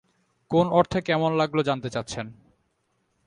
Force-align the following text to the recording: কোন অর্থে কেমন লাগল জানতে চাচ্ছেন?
কোন 0.51 0.65
অর্থে 0.71 0.99
কেমন 1.01 1.31
লাগল 1.35 1.57
জানতে 1.61 1.89
চাচ্ছেন? 1.89 2.25